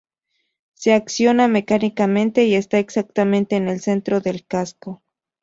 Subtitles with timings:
[0.73, 5.03] Se acciona mecánicamente y está exactamente en el centro del casco.